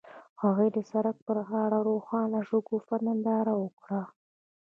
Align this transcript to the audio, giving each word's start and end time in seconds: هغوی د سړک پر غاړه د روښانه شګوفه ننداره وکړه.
هغوی 0.41 0.69
د 0.73 0.79
سړک 0.91 1.17
پر 1.27 1.37
غاړه 1.47 1.79
د 1.81 1.85
روښانه 1.87 2.39
شګوفه 2.49 2.95
ننداره 3.05 3.53
وکړه. 3.61 4.01